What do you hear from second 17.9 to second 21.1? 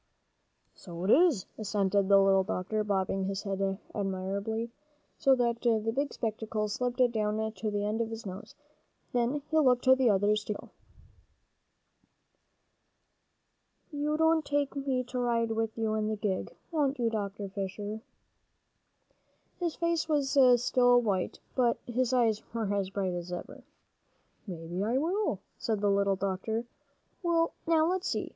begged Joel. His face was still